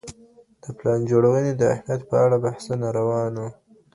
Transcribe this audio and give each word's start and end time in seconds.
د 0.63 0.65
پلان 0.77 0.99
جوړوني 1.09 1.51
د 1.55 1.61
اهميت 1.73 2.01
په 2.09 2.15
اړه 2.23 2.35
بحثونه 2.43 2.87
روان 2.97 3.33
وو. 3.39 3.49